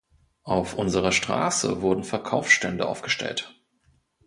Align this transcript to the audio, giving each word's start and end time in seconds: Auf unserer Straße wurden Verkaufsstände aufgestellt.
Auf 0.47 0.73
unserer 0.73 1.11
Straße 1.11 1.83
wurden 1.83 2.03
Verkaufsstände 2.03 2.87
aufgestellt. 2.87 3.55